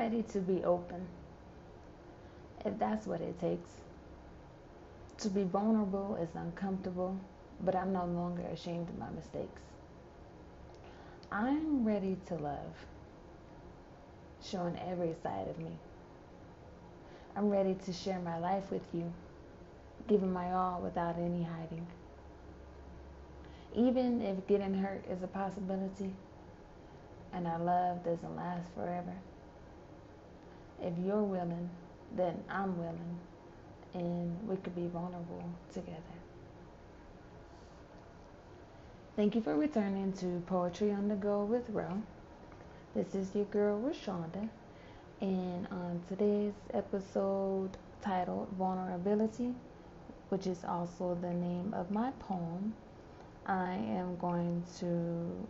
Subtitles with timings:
[0.00, 1.06] ready to be open
[2.64, 3.68] if that's what it takes.
[5.18, 7.14] To be vulnerable is uncomfortable,
[7.60, 9.60] but I'm no longer ashamed of my mistakes.
[11.30, 12.74] I'm ready to love,
[14.42, 15.76] showing every side of me.
[17.36, 19.12] I'm ready to share my life with you,
[20.08, 21.86] giving my all without any hiding.
[23.76, 26.10] Even if getting hurt is a possibility
[27.34, 29.12] and our love doesn't last forever.
[30.82, 31.70] If you're willing,
[32.16, 33.18] then I'm willing
[33.94, 36.00] and we could be vulnerable together.
[39.16, 42.02] Thank you for returning to Poetry on the Go with Ro.
[42.94, 44.48] This is your girl Rochanda,
[45.20, 49.54] and on today's episode titled Vulnerability,
[50.30, 52.74] which is also the name of my poem,
[53.46, 55.46] I am going to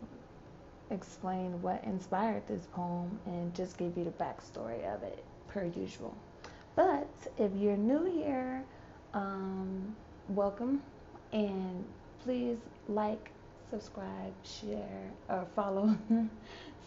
[0.91, 6.15] explain what inspired this poem and just give you the backstory of it, per usual.
[6.77, 8.65] But if you're new here,
[9.15, 9.95] um,
[10.29, 10.83] welcome
[11.33, 11.85] and
[12.25, 13.31] please like,
[13.71, 15.97] subscribe, share, or follow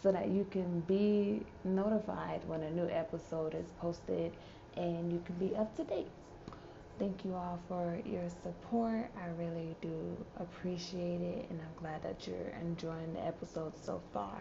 [0.04, 4.34] so that you can be notified when a new episode is posted
[4.76, 6.10] and you can be up to date.
[7.04, 9.12] Thank you all for your support.
[9.22, 14.40] I really do appreciate it, and I'm glad that you're enjoying the episode so far.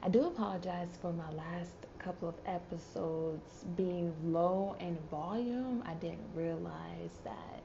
[0.00, 5.82] I do apologize for my last couple of episodes being low in volume.
[5.84, 7.64] I didn't realize that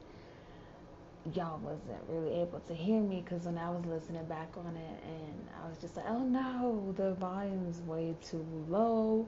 [1.36, 5.04] y'all wasn't really able to hear me because when I was listening back on it,
[5.04, 9.28] and I was just like, oh no, the volume's way too low.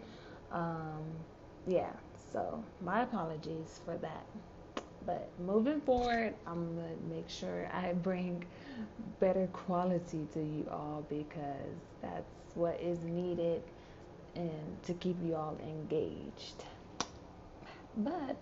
[0.52, 1.03] Um,
[1.67, 1.92] yeah,
[2.33, 4.25] so my apologies for that.
[5.05, 8.45] But moving forward, I'm going to make sure I bring
[9.19, 13.61] better quality to you all because that's what is needed
[14.35, 16.63] and to keep you all engaged.
[17.97, 18.38] But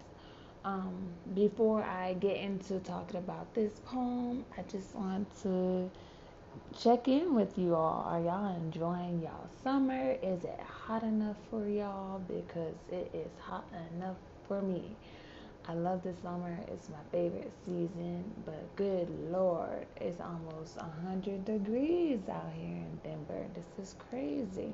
[0.65, 0.93] um,
[1.33, 5.89] before I get into talking about this poem, I just want to
[6.77, 8.05] check in with you all.
[8.07, 10.15] Are y'all enjoying y'all summer?
[10.21, 12.19] Is it hot enough for y'all?
[12.19, 14.17] Because it is hot enough
[14.47, 14.95] for me.
[15.69, 16.57] I love the summer.
[16.67, 23.45] It's my favorite season, but good lord, it's almost 100 degrees out here in Denver.
[23.53, 24.73] This is crazy.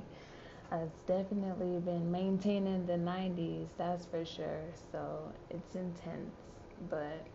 [0.71, 4.61] It's definitely been maintaining the 90s, that's for sure.
[4.93, 6.33] So it's intense,
[6.89, 7.27] but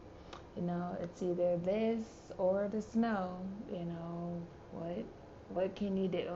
[0.57, 2.01] you know, it's either this
[2.39, 3.37] or the snow.
[3.71, 4.41] You know,
[4.73, 5.05] what
[5.51, 6.31] what can you do?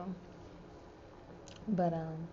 [1.69, 2.27] But um,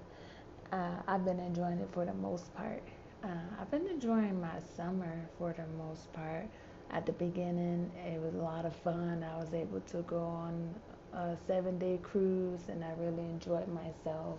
[0.71, 2.83] uh, I've been enjoying it for the most part.
[3.23, 3.29] Uh,
[3.61, 6.47] I've been enjoying my summer for the most part.
[6.91, 9.25] At the beginning, it was a lot of fun.
[9.25, 10.75] I was able to go on
[11.13, 14.39] a seven day cruise and I really enjoyed myself.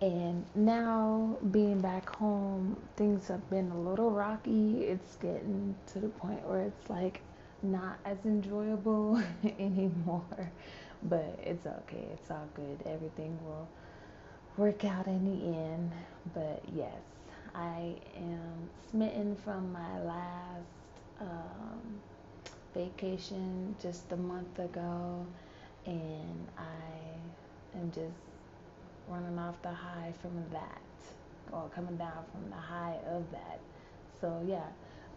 [0.00, 4.84] And now, being back home, things have been a little rocky.
[4.84, 7.20] It's getting to the point where it's like
[7.62, 9.22] not as enjoyable
[9.58, 10.50] anymore.
[11.02, 12.82] But it's okay, it's all good.
[12.86, 13.68] Everything will
[14.56, 15.92] work out in the end.
[16.34, 17.02] But yes,
[17.54, 20.66] I am smitten from my last
[21.20, 22.00] um,
[22.74, 25.24] vacation just a month ago,
[25.86, 28.18] and I am just
[29.08, 30.82] running off the high from that,
[31.52, 33.60] or coming down from the high of that.
[34.20, 34.66] So, yeah,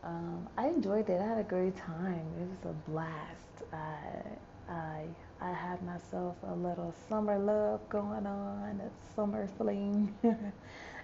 [0.04, 1.20] um, I enjoyed it.
[1.22, 2.26] I had a great time.
[2.40, 3.74] It was a blast.
[3.74, 5.04] I, I,
[5.42, 10.14] I had myself a little summer love going on, a summer fling.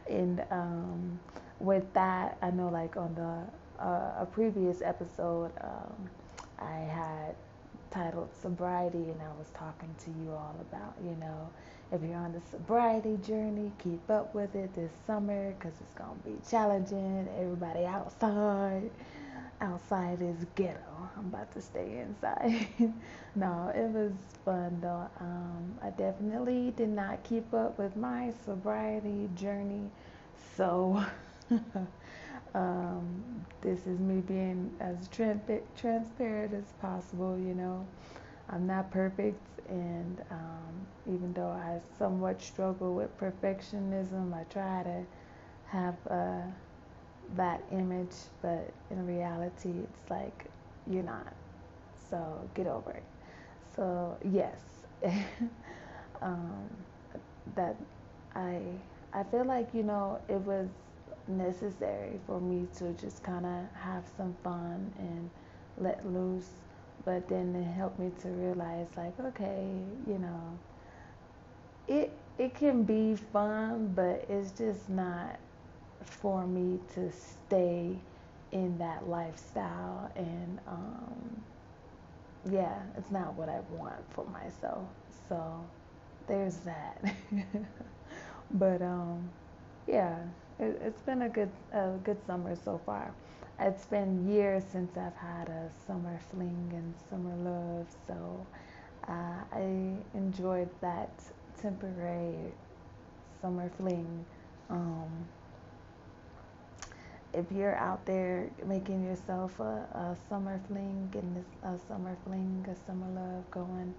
[0.10, 1.20] and um,
[1.60, 6.10] with that, I know like on the uh, a previous episode, um,
[6.60, 7.36] I had
[7.92, 11.50] titled sobriety, and I was talking to you all about you know
[11.92, 16.14] if you're on the sobriety journey, keep up with it this summer because it's gonna
[16.26, 17.28] be challenging.
[17.40, 18.90] Everybody outside.
[19.64, 21.10] Outside is ghetto.
[21.18, 22.68] I'm about to stay inside.
[23.36, 24.12] no, it was
[24.44, 25.10] fun though.
[25.22, 29.90] Um, I definitely did not keep up with my sobriety journey,
[30.58, 31.04] so
[32.54, 33.24] um,
[33.62, 37.38] this is me being as transparent as possible.
[37.38, 37.88] You know,
[38.50, 45.06] I'm not perfect, and um, even though I somewhat struggle with perfectionism, I try to
[45.68, 46.42] have uh,
[47.36, 50.46] that image, but in reality, it's like
[50.90, 51.34] you're not.
[52.10, 53.04] So get over it.
[53.76, 54.60] So yes,
[56.22, 56.70] um,
[57.56, 57.76] that
[58.36, 58.62] I
[59.14, 60.68] I feel like you know it was
[61.28, 65.30] necessary for me to just kind of have some fun and
[65.78, 66.50] let loose,
[67.06, 69.68] but then it helped me to realize like okay,
[70.08, 70.58] you know,
[71.88, 75.40] it it can be fun, but it's just not
[76.06, 77.98] for me to stay
[78.52, 81.42] in that lifestyle and um,
[82.52, 84.88] yeah, it's not what I want for myself.
[85.30, 85.66] So
[86.28, 87.04] there's that.
[88.52, 89.30] but um,
[89.88, 90.20] yeah,
[90.60, 93.14] it, has been a good a good summer so far.
[93.60, 98.46] It's been years since I've had a summer fling and summer love, so
[99.08, 101.12] uh, I enjoyed that
[101.62, 102.52] temporary
[103.42, 104.26] summer fling.
[104.70, 105.28] Um,
[107.34, 112.66] if you're out there making yourself a, a summer fling, getting this, a summer fling,
[112.70, 113.94] a summer love going,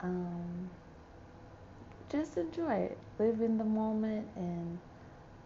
[0.00, 0.70] um,
[2.10, 2.98] just enjoy it.
[3.18, 4.78] Live in the moment and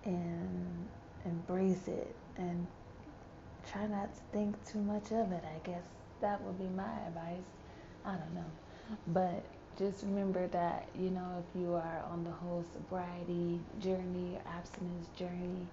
[0.04, 0.88] and
[1.24, 2.66] embrace it and
[3.70, 5.44] try not to think too much of it.
[5.44, 5.82] I guess
[6.20, 7.44] that would be my advice.
[8.04, 8.50] I don't know.
[9.08, 9.44] But
[9.78, 15.66] just remember that, you know, if you are on the whole sobriety journey, abstinence journey,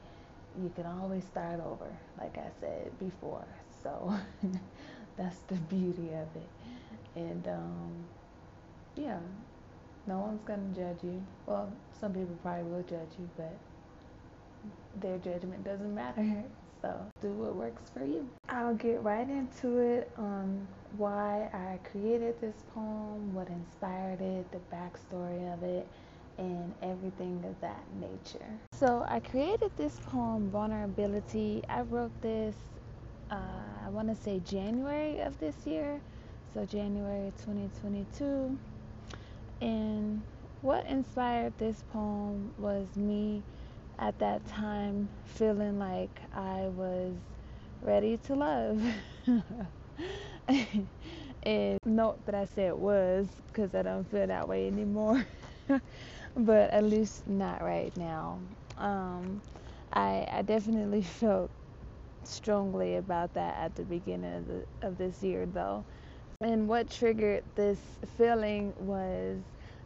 [0.63, 1.87] you can always start over,
[2.19, 3.47] like I said before.
[3.83, 4.13] So
[5.17, 6.49] that's the beauty of it.
[7.15, 8.05] And um,
[8.95, 9.19] yeah,
[10.07, 11.23] no one's gonna judge you.
[11.45, 13.57] Well, some people probably will judge you, but
[15.01, 16.43] their judgment doesn't matter.
[16.81, 18.25] So do what works for you.
[18.47, 20.65] I'll get right into it on
[20.95, 25.85] why I created this poem, what inspired it, the backstory of it,
[26.39, 28.47] and everything of that nature.
[28.71, 31.63] So I created this poem, Vulnerability.
[31.69, 32.55] I wrote this,
[33.31, 33.35] uh,
[33.85, 36.01] I want to say January of this year,
[36.53, 38.57] so January 2022.
[39.61, 40.23] And
[40.61, 43.43] what inspired this poem was me
[43.99, 47.15] at that time feeling like I was
[47.81, 48.81] ready to love.
[51.43, 55.25] and note that I said was because I don't feel that way anymore.
[56.45, 58.41] but at least not right now.
[58.77, 59.41] Um,
[59.93, 61.51] I, I definitely felt
[62.23, 65.85] strongly about that at the beginning of, the, of this year, though.
[66.41, 67.79] And what triggered this
[68.17, 69.43] feeling was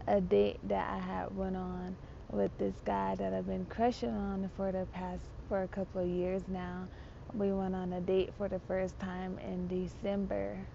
[0.07, 1.97] a date that I had went on
[2.31, 6.07] with this guy that I've been crushing on for the past for a couple of
[6.07, 6.89] years now.
[7.33, 10.67] We went on a date for the first time in December,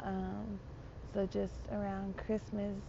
[0.00, 0.60] um,
[1.14, 2.82] so just around Christmas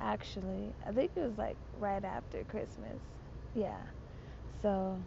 [0.00, 0.74] actually.
[0.86, 3.00] I think it was like right after Christmas.
[3.54, 3.80] Yeah.
[4.62, 5.02] So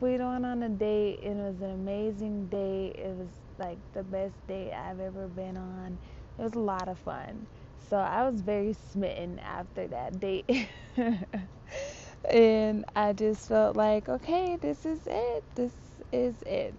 [0.00, 1.20] we went on a date.
[1.22, 2.96] It was an amazing date.
[2.96, 5.98] It was like the best date I've ever been on.
[6.38, 7.46] It was a lot of fun.
[7.90, 10.68] So I was very smitten after that date.
[12.30, 15.44] and I just felt like, okay, this is it.
[15.54, 15.72] This
[16.12, 16.74] is it.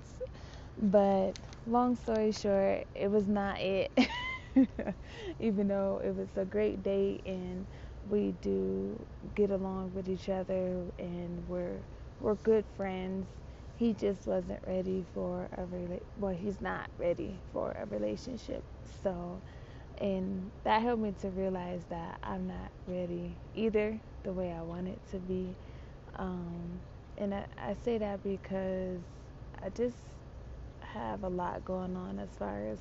[0.78, 1.34] But
[1.66, 3.92] long story short, it was not it.
[5.40, 7.68] even though it was a great date and
[8.10, 9.06] we do
[9.36, 11.84] get along with each other and we're
[12.20, 13.28] we're good friends.
[13.76, 18.64] He just wasn't ready for a rela- well, he's not ready for a relationship.
[19.04, 19.42] So,
[20.00, 24.88] and that helped me to realize that I'm not ready either the way I want
[24.88, 25.58] it to be.
[26.18, 26.82] Um,
[27.18, 29.02] and I, I say that because
[29.62, 29.98] I just
[30.82, 32.80] have a lot going on as far as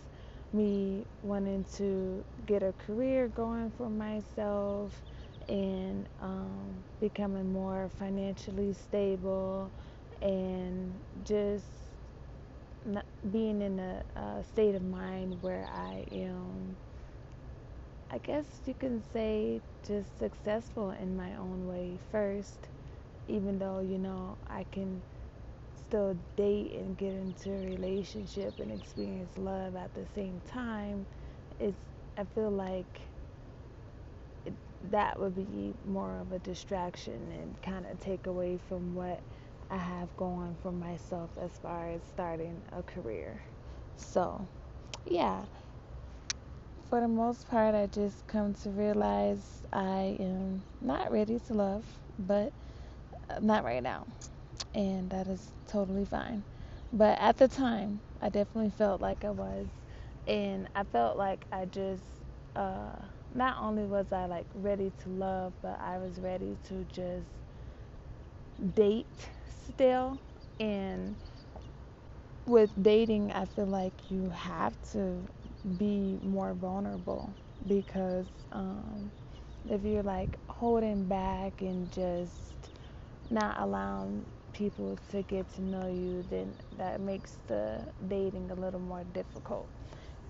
[0.53, 4.93] me wanting to get a career going for myself
[5.49, 9.71] and um, becoming more financially stable
[10.23, 10.93] and
[11.25, 11.67] just
[13.33, 16.77] being in a, a state of mind where I am,
[18.11, 22.69] I guess you can say, just successful in my own way first,
[23.29, 25.03] even though, you know, I can
[25.93, 31.05] still date and get into a relationship and experience love at the same time,
[31.61, 31.77] it's
[32.17, 32.87] I feel like
[34.47, 34.55] it,
[34.91, 39.21] that would be more of a distraction and kind of take away from what
[39.71, 43.43] I have going for myself as far as starting a career.
[43.99, 44.49] So,
[45.05, 45.45] yeah.
[46.89, 51.85] For the most part, I just come to realize I am not ready to love,
[52.19, 52.51] but
[53.29, 54.07] uh, not right now
[54.75, 56.45] and that is totally fine.
[56.93, 59.69] But at the time, I definitely felt like I was,
[60.27, 62.05] and I felt like I just
[62.57, 62.93] uh,
[63.35, 67.29] not only was I like ready to love, but I was ready to just
[68.75, 70.19] date still.
[70.61, 71.17] And
[72.47, 75.27] with dating, I feel like you have to
[75.77, 79.13] be more vulnerable because um,
[79.69, 82.71] if you're like holding back and just
[83.31, 88.81] not allowing people to get to know you, then that makes the dating a little
[88.81, 89.69] more difficult.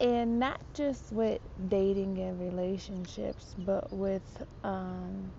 [0.00, 5.32] And not just with dating and relationships, but with um,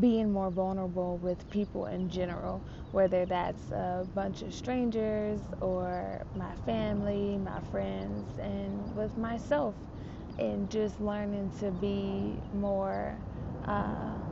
[0.00, 6.54] being more vulnerable with people in general, whether that's a bunch of strangers or my
[6.66, 9.76] family, my friends, and with myself,
[10.38, 13.22] and just learning to be more
[13.66, 14.23] uh,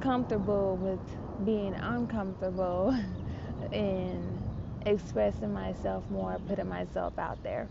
[0.00, 1.00] comfortable with
[1.44, 2.96] being uncomfortable
[3.72, 4.42] and
[4.86, 7.68] expressing myself more, putting myself out there.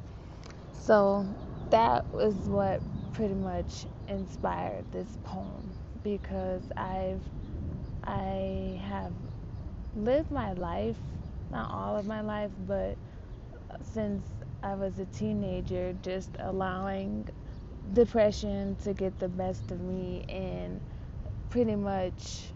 [0.74, 1.26] So
[1.72, 2.82] that was what
[3.14, 7.22] pretty much inspired this poem because I've
[8.04, 9.14] I have
[9.96, 10.98] lived my life,
[11.52, 12.98] not all of my life, but
[13.82, 14.24] since
[14.64, 17.28] I was a teenager, just allowing
[17.94, 20.82] depression to get the best of me and
[21.50, 22.54] pretty much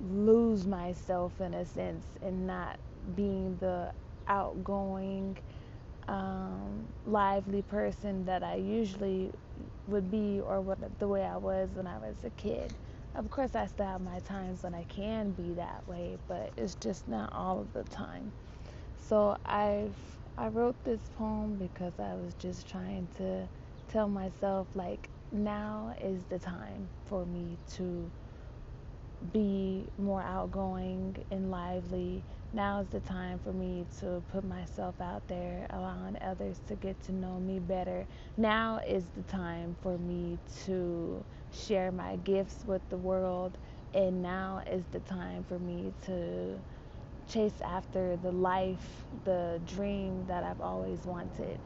[0.00, 2.78] lose myself in a sense and not
[3.16, 3.92] being the
[4.28, 5.36] outgoing
[6.08, 9.32] um, lively person that I usually
[9.88, 12.72] would be or what the way I was when I was a kid.
[13.14, 16.74] Of course, I still have my times when I can be that way, but it's
[16.76, 18.32] just not all of the time.
[18.96, 19.96] So I've
[20.36, 23.48] I wrote this poem because I was just trying to
[23.88, 28.10] tell myself like now is the time for me to
[29.32, 32.22] be more outgoing and lively.
[32.52, 37.02] Now is the time for me to put myself out there, allowing others to get
[37.04, 38.06] to know me better.
[38.36, 43.58] Now is the time for me to share my gifts with the world.
[43.94, 46.58] And now is the time for me to
[47.28, 51.58] chase after the life, the dream that I've always wanted.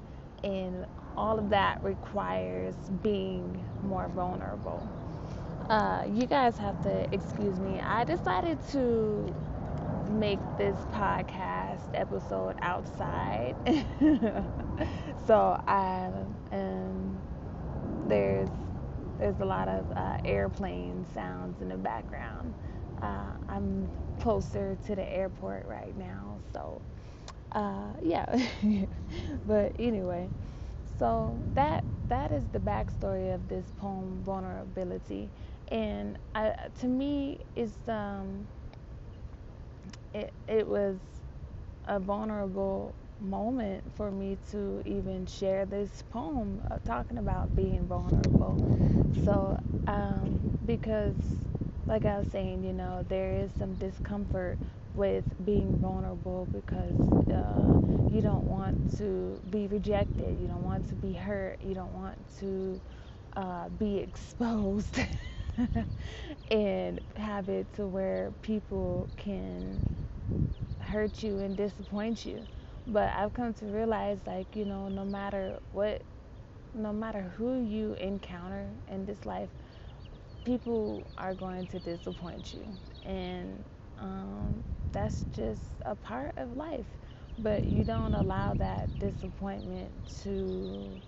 [0.45, 0.87] And
[1.19, 4.89] all of that requires being more vulnerable.
[5.69, 7.81] Uh, you guys have to excuse me.
[7.81, 9.35] I decided to
[10.09, 13.57] make this podcast episode outside.
[15.27, 16.11] so I
[16.53, 17.21] am
[18.09, 18.49] there's
[19.19, 22.55] there's a lot of uh, airplane sounds in the background.
[23.03, 26.81] Uh, I'm closer to the airport right now, so
[27.53, 28.25] uh, yeah.
[29.47, 30.29] but anyway,
[30.99, 35.31] so that that is the backstory of this poem, vulnerability.
[35.69, 38.49] And I, to me it's um
[40.15, 40.99] it it was
[41.87, 48.61] a vulnerable moment for me to even share this poem uh, talking about being vulnerable.
[49.25, 51.17] So um because
[51.89, 54.59] like I was saying you know there is some discomfort
[54.99, 57.01] with being vulnerable because
[57.33, 57.69] uh,
[58.11, 62.19] you don't want to be rejected you don't want to be hurt you don't want
[62.39, 62.83] to
[63.37, 64.99] uh, be exposed
[66.51, 69.85] and have it to where people can
[70.81, 72.47] hurt you and disappoint you.
[72.87, 76.03] But I've come to realize, like, you know, no matter what,
[76.75, 79.51] no matter who you encounter in this life,
[80.45, 82.79] people are going to disappoint you.
[83.05, 83.65] And
[84.01, 84.63] um,
[84.93, 86.87] that's just a part of life.
[87.39, 91.01] But you don't allow that disappointment to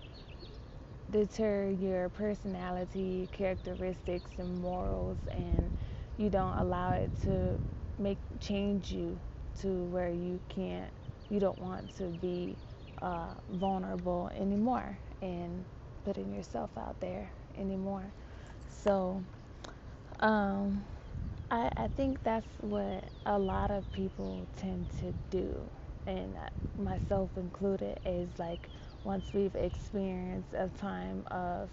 [1.11, 5.73] deter your personality, characteristics, and morals, and
[6.17, 7.59] you don't allow it to
[7.99, 9.19] make change you
[9.61, 10.93] to where you can't,
[11.29, 12.57] you don't want to be
[13.03, 15.65] uh, vulnerable anymore and
[16.05, 18.13] putting yourself out there anymore.
[18.69, 19.23] So,
[20.21, 20.85] um,
[21.51, 25.71] I, I think that's what a lot of people tend to do,
[26.07, 26.37] and
[26.79, 28.71] myself included, is like
[29.05, 31.71] once we've experienced a time of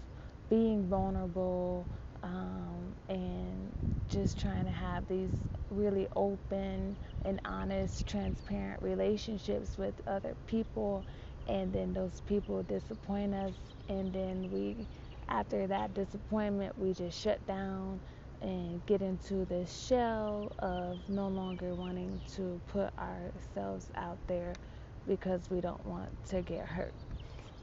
[0.50, 1.88] being vulnerable
[2.22, 3.72] um, and
[4.08, 5.32] just trying to have these
[5.70, 11.06] really open and honest, transparent relationships with other people,
[11.48, 13.54] and then those people disappoint us,
[13.88, 14.88] and then we,
[15.28, 18.00] after that disappointment, we just shut down
[18.40, 24.58] and get into this shell of no longer wanting to put ourselves out there
[25.06, 26.94] because we don't want to get hurt.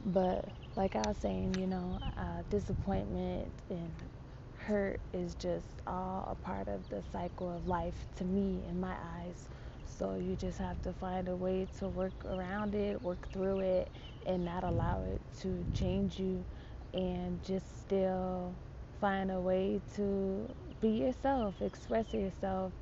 [0.05, 3.93] But like I was saying, you know, uh, disappointment and
[4.57, 8.95] hurt is just all a part of the cycle of life to me in my
[9.17, 9.47] eyes.
[9.85, 13.91] So you just have to find a way to work around it, work through it,
[14.25, 16.45] and not allow it to change you,
[16.93, 18.55] and just still
[18.99, 20.49] find a way to
[20.81, 22.73] be yourself, express yourself,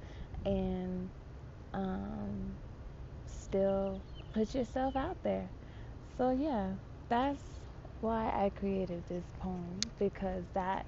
[0.46, 1.12] and
[1.74, 2.58] um,
[3.28, 4.04] still
[4.34, 5.52] put yourself out there.
[6.18, 6.76] So, yeah,
[7.10, 7.44] that's
[8.02, 10.86] why I created this poem because that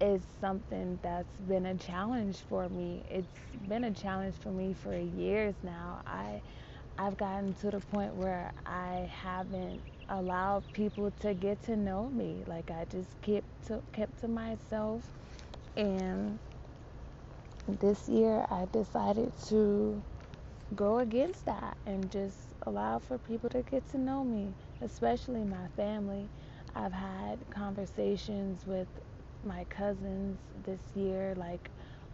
[0.00, 3.04] is something that's been a challenge for me.
[3.08, 6.02] It's been a challenge for me for years now.
[6.06, 6.42] I
[6.98, 12.44] I've gotten to the point where I haven't allowed people to get to know me.
[12.46, 15.02] Like I just kept to kept to myself
[15.76, 16.38] and
[17.80, 20.02] this year I decided to
[20.74, 25.68] go against that and just allow for people to get to know me, especially my
[25.76, 26.28] family.
[26.74, 28.88] I've had conversations with
[29.44, 31.70] my cousins this year like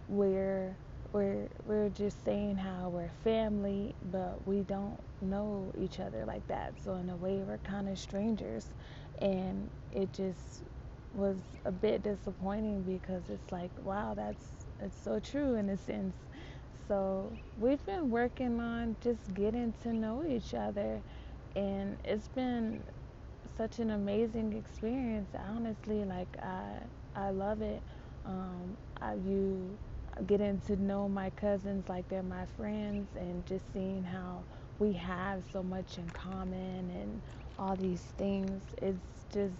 [0.09, 0.77] we're
[1.13, 6.75] we're we're just saying how we're family but we don't know each other like that.
[6.83, 8.67] So in a way we're kind of strangers.
[9.21, 10.63] And it just
[11.13, 16.17] was a bit disappointing because it's like wow that's it's so true in a sense.
[16.89, 21.03] So we've been working on just getting to know each other
[21.57, 22.85] and it's been
[23.57, 25.31] such an amazing experience.
[25.35, 26.79] Honestly like i
[27.15, 27.83] i love it.
[28.25, 29.79] Um I, you
[30.27, 34.45] getting to know my cousins like they're my friends and just seeing how
[34.79, 37.23] we have so much in common and
[37.59, 39.57] all these things it's just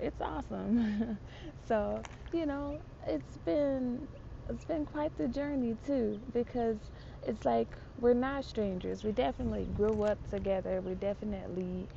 [0.00, 1.18] it's awesome.
[1.66, 4.08] So you know it's been
[4.48, 6.78] it's been quite the journey too because
[7.26, 9.04] it's like we're not strangers.
[9.04, 10.80] We definitely grew up together.
[10.80, 11.88] We definitely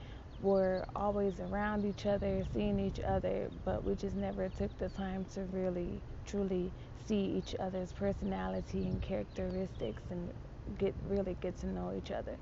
[0.42, 5.26] were always around each other seeing each other but we just never took the time
[5.26, 6.72] to really truly
[7.08, 10.34] see each other's personality and characteristics and
[10.78, 12.38] get really get to know each other.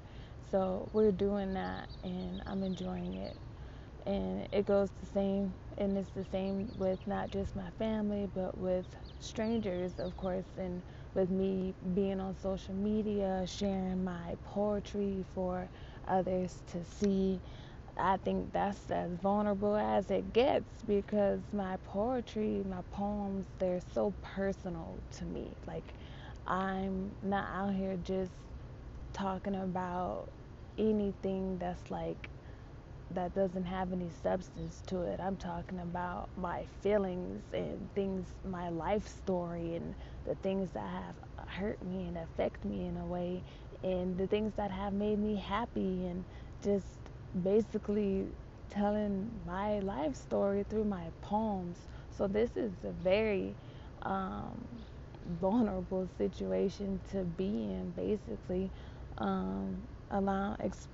[0.51, 3.37] So we're doing that and I'm enjoying it.
[4.05, 8.57] And it goes the same and it's the same with not just my family but
[8.57, 8.85] with
[9.19, 15.69] strangers of course and with me being on social media, sharing my poetry for
[16.07, 17.41] others to see
[17.99, 24.13] I think that's as vulnerable as it gets because my poetry, my poems, they're so
[24.21, 25.55] personal to me.
[25.67, 25.93] Like,
[26.47, 28.31] I'm not out here just
[29.13, 30.29] talking about
[30.77, 32.29] anything that's like
[33.11, 35.19] that doesn't have any substance to it.
[35.19, 41.15] I'm talking about my feelings and things, my life story, and the things that have
[41.47, 43.43] hurt me and affect me in a way,
[43.83, 46.25] and the things that have made me happy, and
[46.63, 46.98] just
[47.43, 48.27] basically
[48.69, 51.77] telling my life story through my poems.
[52.11, 53.55] So this is a very
[54.03, 54.67] um,
[55.39, 58.71] vulnerable situation to be in, basically.
[59.17, 59.87] Um,
[60.59, 60.87] ex-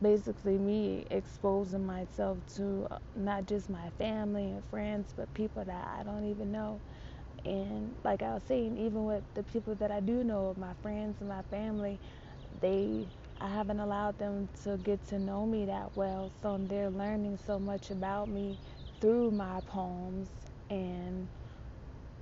[0.00, 5.88] basically me exposing myself to uh, not just my family and friends, but people that
[5.98, 6.80] I don't even know.
[7.44, 11.16] And like I was saying, even with the people that I do know, my friends
[11.20, 12.00] and my family,
[12.60, 13.08] they
[13.40, 17.58] I haven't allowed them to get to know me that well, so they're learning so
[17.58, 18.56] much about me
[19.00, 20.28] through my poems
[20.70, 21.28] and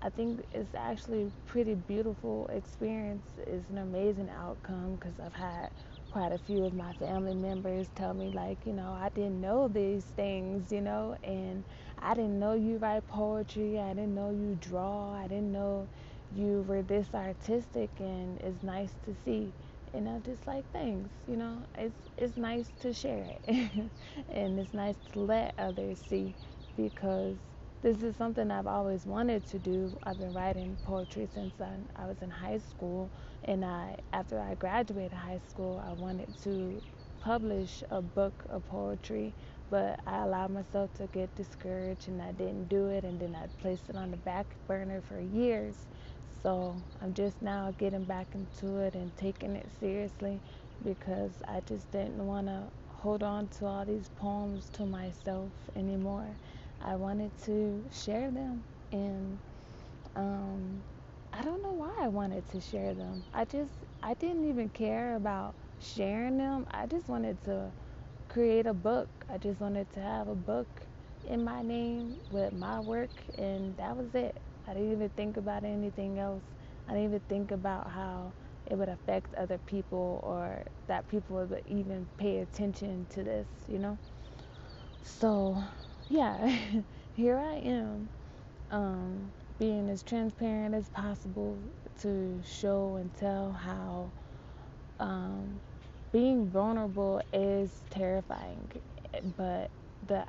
[0.02, 3.24] I think it's actually a pretty beautiful experience.
[3.46, 5.70] It's an amazing outcome because I've had
[6.10, 9.68] quite a few of my family members tell me like, you know, I didn't know
[9.68, 11.64] these things, you know, and
[11.98, 13.78] I didn't know you write poetry.
[13.80, 15.12] I didn't know you draw.
[15.14, 15.88] I didn't know
[16.34, 19.52] you were this artistic and it's nice to see.
[19.96, 23.90] And I'm just like, thanks, you know, it's it's nice to share it.
[24.28, 26.36] and it's nice to let others see
[26.76, 27.38] because
[27.82, 29.98] this is something I've always wanted to do.
[30.04, 33.12] I've been writing poetry since I, I was in high school,
[33.44, 36.82] and I, after I graduated high school, I wanted to
[37.20, 39.34] publish a book of poetry,
[39.70, 43.46] but I allowed myself to get discouraged and I didn't do it, and then I
[43.60, 45.86] placed it on the back burner for years.
[46.42, 50.40] So I'm just now getting back into it and taking it seriously
[50.84, 56.38] because I just didn't want to hold on to all these poems to myself anymore.
[56.80, 59.40] I wanted to share them and
[60.16, 60.84] um,
[61.32, 63.24] I don't know why I wanted to share them.
[63.34, 63.72] I just
[64.02, 66.66] I didn't even care about sharing them.
[66.70, 67.72] I just wanted to
[68.28, 69.08] create a book.
[69.28, 70.68] I just wanted to have a book
[71.28, 74.36] in my name with my work and that was it.
[74.68, 76.42] I didn't even think about anything else.
[76.88, 78.32] I didn't even think about how
[78.66, 83.78] it would affect other people or that people would even pay attention to this, you
[83.78, 83.98] know?
[85.02, 85.62] So,
[86.08, 86.58] yeah,
[87.14, 88.08] here I am,
[88.70, 91.58] um, being as transparent as possible
[92.02, 94.12] to show and tell how
[95.00, 95.60] um,
[96.12, 98.70] being vulnerable is terrifying,
[99.36, 99.70] but
[100.06, 100.24] the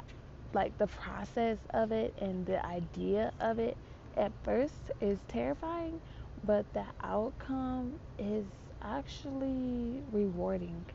[0.53, 3.77] like the process of it and the idea of it
[4.17, 6.01] at first is terrifying,
[6.43, 8.45] but the outcome is
[8.81, 10.85] actually rewarding.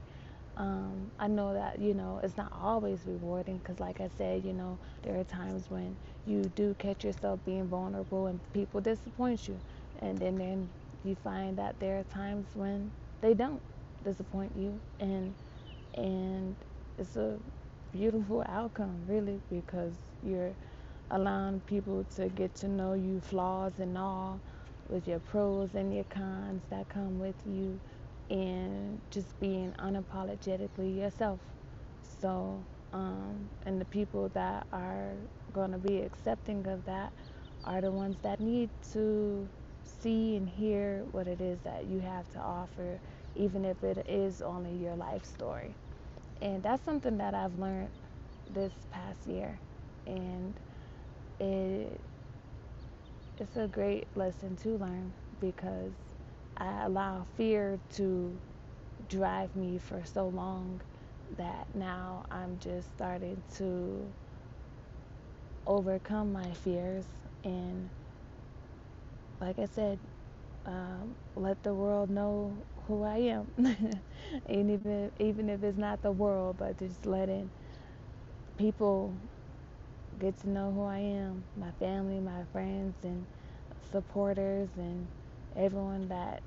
[0.57, 4.53] Um, I know that you know it's not always rewarding because, like I said, you
[4.53, 9.61] know there are times when you do catch yourself being vulnerable and people disappoint you,
[10.01, 10.71] and then then
[11.05, 13.63] you find that there are times when they don't
[14.05, 15.35] disappoint you, and
[15.95, 16.57] and
[16.99, 17.39] it's a
[17.93, 20.55] beautiful outcome really because you're
[21.13, 24.41] allowing people to get to know you flaws and all
[24.91, 27.81] with your pros and your cons that come with you
[28.31, 31.41] and just being unapologetically yourself.
[32.21, 35.15] So, um, and the people that are
[35.55, 37.13] going to be accepting of that
[37.65, 39.49] are the ones that need to
[39.85, 43.01] see and hear what it is that you have to offer,
[43.37, 45.77] even if it is only your life story.
[46.43, 47.91] And that's something that I've learned
[48.51, 49.61] this past year.
[50.07, 50.55] And
[51.41, 52.01] it
[53.39, 55.93] it's a great lesson to learn because
[56.57, 58.39] I allow fear to
[59.09, 60.83] drive me for so long
[61.37, 64.15] that now I'm just starting to
[65.67, 67.07] overcome my fears
[67.45, 67.91] and
[69.41, 69.99] like I said,
[70.67, 73.49] um, let the world know who I am,
[74.47, 77.51] and even even if it's not the world, but just letting
[78.57, 79.17] people
[80.19, 83.27] get to know who I am, my family, my friends, and
[83.91, 85.09] supporters, and
[85.57, 86.43] everyone that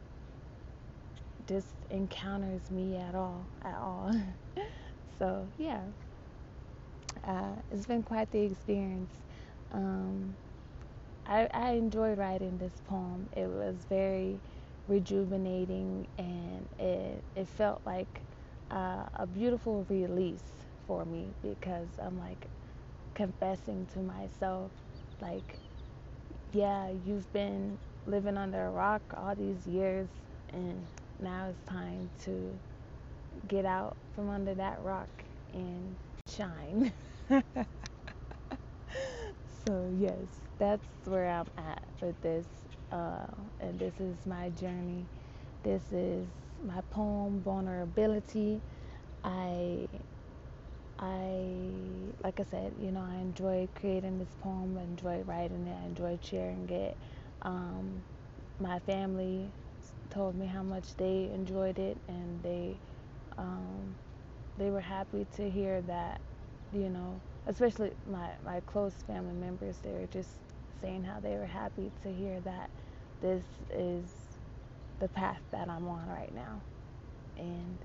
[1.47, 4.11] just encounters me at all, at all.
[5.19, 5.81] so yeah,
[7.23, 9.11] uh, it's been quite the experience.
[9.71, 10.37] Um,
[11.25, 13.29] I, I enjoyed writing this poem.
[13.35, 14.41] It was very
[14.87, 18.23] rejuvenating, and it it felt like
[18.71, 20.43] uh, a beautiful release
[20.87, 22.47] for me because I'm like
[23.15, 24.71] confessing to myself,
[25.21, 25.59] like,
[26.53, 30.09] yeah, you've been living under a rock all these years,
[30.53, 30.87] and
[31.19, 32.59] now it's time to
[33.47, 35.97] get out from under that rock and
[36.27, 36.93] shine.
[39.67, 42.47] so, yes, that's where I'm at with this.
[42.91, 43.25] Uh,
[43.59, 45.07] and this is my journey.
[45.63, 46.29] This is
[46.63, 48.61] my poem, Vulnerability.
[49.23, 49.87] I
[50.99, 55.75] I, like I said, you know, I enjoy creating this poem, I enjoy writing it,
[55.83, 56.97] I enjoy sharing it.
[57.41, 58.03] Um,
[58.59, 59.51] my family
[60.09, 62.77] told me how much they enjoyed it, and they,
[63.37, 63.95] um,
[64.57, 66.21] they were happy to hear that,
[66.73, 69.77] you know, especially my my close family members.
[69.83, 70.29] They were just
[70.81, 72.69] saying how they were happy to hear that
[73.21, 74.05] this is
[74.99, 76.61] the path that I'm on right now,
[77.37, 77.77] and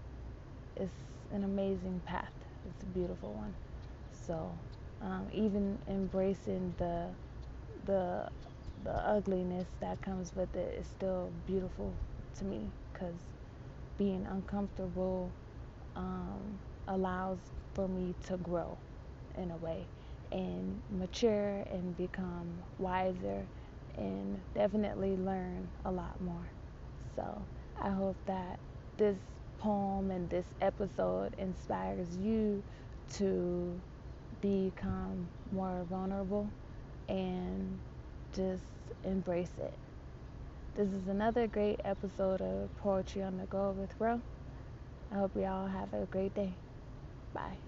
[0.77, 0.93] it's
[1.33, 2.33] an amazing path
[2.71, 3.55] it's a beautiful one.
[4.27, 4.59] So
[5.03, 7.09] um, even embracing the
[7.87, 8.29] the
[8.85, 11.93] the ugliness that comes with it is still beautiful
[12.39, 13.15] to me because
[13.99, 15.31] being uncomfortable
[15.97, 17.39] um, allows
[17.75, 18.79] for me to grow
[19.37, 19.87] in a way
[20.33, 23.47] and mature and become wiser
[23.97, 26.49] and definitely learn a lot more.
[27.17, 27.47] So
[27.81, 28.59] I hope that
[28.97, 29.19] this
[29.61, 32.65] poem and this episode inspires you
[33.15, 33.81] to
[34.41, 36.51] become more vulnerable
[37.09, 37.79] and
[38.35, 38.65] just
[39.05, 39.75] embrace it.
[40.77, 44.21] This is another great episode of Poetry on the Go with Ro.
[45.13, 46.55] I hope you all have a great day.
[47.35, 47.61] Bye.